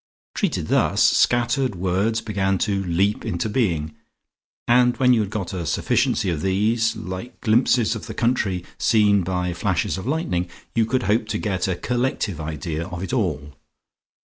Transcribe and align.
Treated 0.33 0.69
thus, 0.69 1.03
scattered 1.03 1.75
words 1.75 2.21
began 2.21 2.57
to 2.57 2.83
leap 2.85 3.23
into 3.23 3.47
being, 3.47 3.93
and 4.67 4.97
when 4.97 5.13
you 5.13 5.19
had 5.21 5.29
got 5.29 5.53
a 5.53 5.63
sufficiency 5.63 6.31
of 6.31 6.41
these, 6.41 6.95
like 6.95 7.39
glimpses 7.41 7.95
of 7.95 8.07
the 8.07 8.15
country 8.15 8.65
seen 8.79 9.21
by 9.21 9.53
flashes 9.53 9.99
of 9.99 10.07
lightning, 10.07 10.49
you 10.73 10.87
could 10.87 11.03
hope 11.03 11.27
to 11.27 11.37
get 11.37 11.67
a 11.67 11.75
collective 11.75 12.41
idea 12.41 12.87
of 12.87 13.03
it 13.03 13.13
all. 13.13 13.53